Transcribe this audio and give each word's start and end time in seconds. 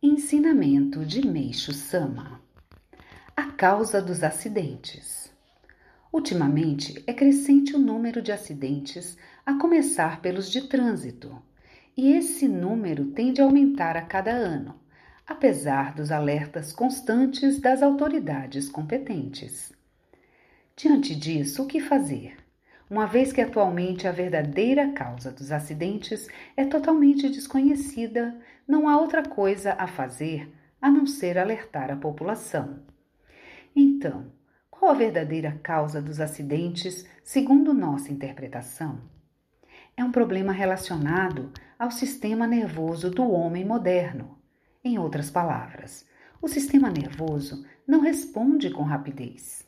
Ensinamento 0.00 1.04
de 1.04 1.26
Meixo 1.26 1.72
Sama 1.72 2.40
A 3.36 3.50
causa 3.50 4.00
dos 4.00 4.22
acidentes. 4.22 5.28
Ultimamente 6.12 7.02
é 7.04 7.12
crescente 7.12 7.74
o 7.74 7.80
número 7.80 8.22
de 8.22 8.30
acidentes, 8.30 9.18
a 9.44 9.54
começar 9.54 10.22
pelos 10.22 10.52
de 10.52 10.68
trânsito, 10.68 11.36
e 11.96 12.12
esse 12.12 12.46
número 12.46 13.06
tende 13.06 13.40
a 13.40 13.44
aumentar 13.44 13.96
a 13.96 14.02
cada 14.02 14.30
ano, 14.30 14.80
apesar 15.26 15.92
dos 15.92 16.12
alertas 16.12 16.72
constantes 16.72 17.58
das 17.58 17.82
autoridades 17.82 18.68
competentes. 18.68 19.72
Diante 20.76 21.12
disso, 21.16 21.64
o 21.64 21.66
que 21.66 21.80
fazer? 21.80 22.36
Uma 22.90 23.06
vez 23.06 23.32
que 23.32 23.40
atualmente 23.40 24.08
a 24.08 24.12
verdadeira 24.12 24.92
causa 24.92 25.30
dos 25.30 25.52
acidentes 25.52 26.28
é 26.56 26.64
totalmente 26.64 27.28
desconhecida, 27.28 28.36
não 28.66 28.88
há 28.88 28.98
outra 28.98 29.22
coisa 29.22 29.74
a 29.78 29.86
fazer 29.86 30.52
a 30.80 30.90
não 30.90 31.06
ser 31.06 31.36
alertar 31.36 31.90
a 31.90 31.96
população. 31.96 32.80
Então, 33.74 34.32
qual 34.70 34.92
a 34.92 34.94
verdadeira 34.94 35.58
causa 35.62 36.00
dos 36.00 36.20
acidentes, 36.20 37.06
segundo 37.22 37.74
nossa 37.74 38.12
interpretação? 38.12 39.00
É 39.96 40.04
um 40.04 40.12
problema 40.12 40.52
relacionado 40.52 41.52
ao 41.78 41.90
sistema 41.90 42.46
nervoso 42.46 43.10
do 43.10 43.28
homem 43.28 43.64
moderno. 43.64 44.38
Em 44.82 44.98
outras 44.98 45.30
palavras, 45.30 46.06
o 46.40 46.46
sistema 46.46 46.88
nervoso 46.88 47.66
não 47.86 48.00
responde 48.00 48.70
com 48.70 48.82
rapidez. 48.82 49.67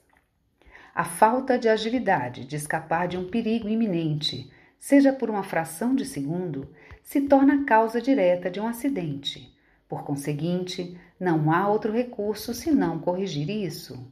A 0.95 1.05
falta 1.05 1.59
de 1.59 1.69
agilidade 1.69 2.45
de 2.45 2.57
escapar 2.57 3.07
de 3.07 3.17
um 3.17 3.29
perigo 3.29 3.69
iminente, 3.69 4.51
seja 4.79 5.13
por 5.13 5.31
uma 5.31 5.43
fração 5.43 5.95
de 5.95 6.05
segundo, 6.05 6.69
se 7.03 7.21
torna 7.21 7.65
causa 7.65 8.01
direta 8.01 8.51
de 8.51 8.61
um 8.61 8.67
acidente. 8.67 9.55
Por 9.89 10.05
conseguinte, 10.05 10.99
não 11.19 11.53
há 11.53 11.69
outro 11.69 11.93
recurso 11.93 12.55
senão 12.55 12.99
corrigir 12.99 13.51
isso. 13.51 14.05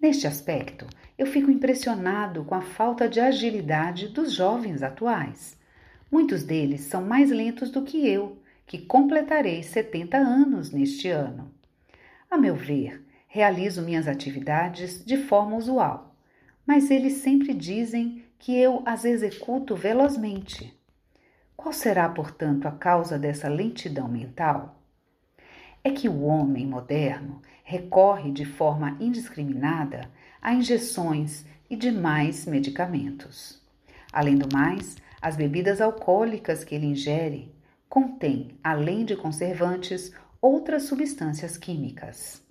Neste 0.00 0.26
aspecto, 0.26 0.86
eu 1.16 1.26
fico 1.26 1.50
impressionado 1.50 2.44
com 2.44 2.54
a 2.54 2.60
falta 2.62 3.08
de 3.08 3.20
agilidade 3.20 4.08
dos 4.08 4.32
jovens 4.32 4.82
atuais. 4.82 5.56
Muitos 6.10 6.42
deles 6.42 6.82
são 6.82 7.02
mais 7.04 7.30
lentos 7.30 7.70
do 7.70 7.82
que 7.82 8.08
eu, 8.08 8.38
que 8.66 8.78
completarei 8.78 9.62
70 9.62 10.16
anos 10.16 10.70
neste 10.70 11.08
ano. 11.08 11.50
A 12.30 12.36
meu 12.36 12.54
ver, 12.54 13.03
realizo 13.34 13.82
minhas 13.82 14.06
atividades 14.06 15.04
de 15.04 15.16
forma 15.16 15.56
usual, 15.56 16.14
mas 16.64 16.88
eles 16.88 17.14
sempre 17.14 17.52
dizem 17.52 18.22
que 18.38 18.56
eu 18.56 18.80
as 18.86 19.04
executo 19.04 19.74
velozmente. 19.74 20.72
Qual 21.56 21.72
será, 21.72 22.08
portanto, 22.08 22.68
a 22.68 22.70
causa 22.70 23.18
dessa 23.18 23.48
lentidão 23.48 24.06
mental? 24.06 24.80
É 25.82 25.90
que 25.90 26.08
o 26.08 26.22
homem 26.22 26.64
moderno 26.64 27.42
recorre 27.64 28.30
de 28.30 28.44
forma 28.44 28.96
indiscriminada 29.00 30.08
a 30.40 30.54
injeções 30.54 31.44
e 31.68 31.74
demais 31.74 32.46
medicamentos. 32.46 33.60
Além 34.12 34.36
do 34.36 34.46
mais, 34.54 34.96
as 35.20 35.34
bebidas 35.34 35.80
alcoólicas 35.80 36.62
que 36.62 36.76
ele 36.76 36.86
ingere 36.86 37.52
contêm, 37.88 38.56
além 38.62 39.04
de 39.04 39.16
conservantes, 39.16 40.12
outras 40.40 40.84
substâncias 40.84 41.58
químicas. 41.58 42.43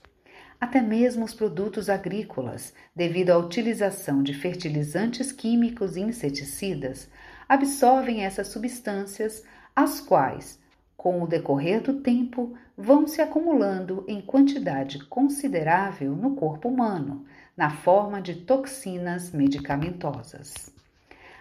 Até 0.64 0.82
mesmo 0.82 1.26
os 1.26 1.34
produtos 1.34 1.90
agrícolas, 1.90 2.74
devido 2.96 3.32
à 3.32 3.38
utilização 3.38 4.24
de 4.24 4.34
fertilizantes 4.34 5.30
químicos 5.30 5.98
e 5.98 6.00
inseticidas, 6.00 7.10
absorvem 7.50 8.24
essas 8.24 8.48
substâncias, 8.48 9.44
as 9.76 10.00
quais, 10.00 10.58
com 10.96 11.22
o 11.22 11.28
decorrer 11.28 11.82
do 11.82 11.96
tempo, 11.96 12.54
vão 12.78 13.06
se 13.06 13.22
acumulando 13.22 14.06
em 14.08 14.22
quantidade 14.22 15.04
considerável 15.08 16.16
no 16.16 16.34
corpo 16.34 16.70
humano, 16.70 17.26
na 17.58 17.70
forma 17.70 18.22
de 18.22 18.34
toxinas 18.34 19.34
medicamentosas. 19.34 20.74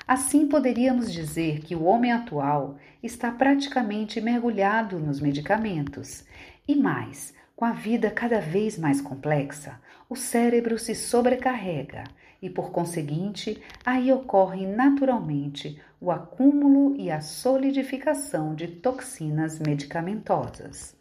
Assim, 0.05 0.49
poderíamos 0.49 1.13
dizer 1.13 1.61
que 1.61 1.77
o 1.77 1.85
homem 1.85 2.11
atual 2.11 2.77
está 3.01 3.31
praticamente 3.31 4.21
mergulhado 4.21 4.99
nos 4.99 5.21
medicamentos 5.21 6.25
e 6.67 6.75
mais, 6.75 7.33
com 7.55 7.65
a 7.65 7.73
vida 7.73 8.11
cada 8.11 8.41
vez 8.41 8.79
mais 8.79 9.01
complexa, 9.01 9.81
o 10.09 10.17
cérebro 10.17 10.79
se 10.79 10.95
sobrecarrega 10.95 12.05
e, 12.41 12.51
por 12.51 12.71
conseguinte, 12.71 13.63
aí 13.85 14.13
ocorre 14.13 14.67
naturalmente 14.67 15.81
o 16.01 16.11
acúmulo 16.11 16.97
e 16.97 17.11
a 17.11 17.21
solidificação 17.21 18.55
de 18.55 18.67
toxinas 18.67 19.61
medicamentosas. 19.61 20.97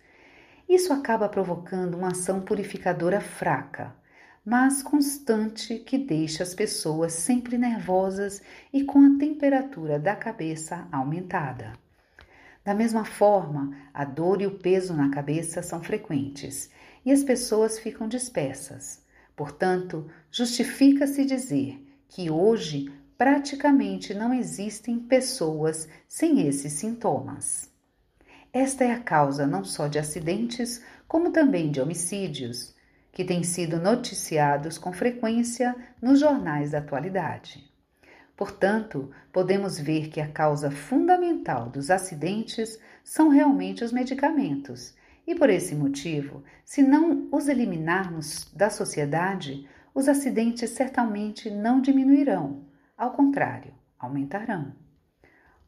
Isso 0.69 0.93
acaba 0.93 1.27
provocando 1.27 1.95
uma 1.95 2.09
ação 2.09 2.41
purificadora 2.41 3.19
fraca, 3.19 3.93
mas 4.45 4.81
constante 4.81 5.79
que 5.79 5.97
deixa 5.97 6.43
as 6.43 6.53
pessoas 6.53 7.13
sempre 7.13 7.57
nervosas 7.57 8.41
e 8.71 8.83
com 8.83 8.99
a 8.99 9.17
temperatura 9.17 9.99
da 9.99 10.15
cabeça 10.15 10.87
aumentada. 10.91 11.73
Da 12.63 12.73
mesma 12.75 13.03
forma, 13.03 13.75
a 13.93 14.05
dor 14.05 14.41
e 14.41 14.45
o 14.45 14.57
peso 14.59 14.93
na 14.93 15.09
cabeça 15.09 15.63
são 15.63 15.81
frequentes 15.81 16.69
e 17.03 17.11
as 17.11 17.23
pessoas 17.23 17.79
ficam 17.79 18.07
dispersas. 18.07 19.03
Portanto, 19.35 20.07
justifica-se 20.29 21.25
dizer 21.25 21.83
que 22.07 22.29
hoje 22.29 22.91
praticamente 23.17 24.13
não 24.13 24.33
existem 24.33 24.99
pessoas 24.99 25.87
sem 26.07 26.47
esses 26.47 26.73
sintomas. 26.73 27.69
Esta 28.53 28.83
é 28.83 28.91
a 28.91 28.99
causa 28.99 29.47
não 29.47 29.63
só 29.63 29.87
de 29.87 29.97
acidentes, 29.97 30.83
como 31.07 31.31
também 31.31 31.71
de 31.71 31.79
homicídios, 31.79 32.75
que 33.11 33.23
têm 33.23 33.43
sido 33.43 33.79
noticiados 33.79 34.77
com 34.77 34.91
frequência 34.91 35.75
nos 36.01 36.19
jornais 36.19 36.71
da 36.71 36.79
atualidade. 36.79 37.71
Portanto, 38.35 39.11
podemos 39.31 39.79
ver 39.79 40.09
que 40.09 40.19
a 40.19 40.27
causa 40.27 40.71
fundamental 40.71 41.30
dos 41.71 41.89
acidentes 41.89 42.79
são 43.03 43.29
realmente 43.29 43.83
os 43.83 43.91
medicamentos, 43.91 44.95
e 45.25 45.35
por 45.35 45.49
esse 45.49 45.75
motivo, 45.75 46.43
se 46.63 46.81
não 46.81 47.27
os 47.31 47.47
eliminarmos 47.47 48.51
da 48.53 48.69
sociedade, 48.69 49.67
os 49.93 50.07
acidentes 50.07 50.69
certamente 50.69 51.49
não 51.49 51.81
diminuirão, 51.81 52.65
ao 52.97 53.11
contrário, 53.11 53.73
aumentarão. 53.99 54.73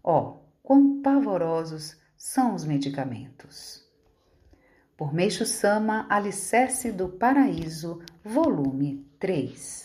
Oh, 0.04 0.38
quão 0.62 1.02
pavorosos 1.02 1.98
são 2.16 2.56
os 2.56 2.66
medicamentos! 2.66 3.84
Por 4.96 5.14
Meixo 5.14 5.46
Sama, 5.46 6.06
Alicerce 6.10 6.92
do 6.92 7.10
Paraíso, 7.10 8.02
volume 8.24 9.06
3 9.20 9.83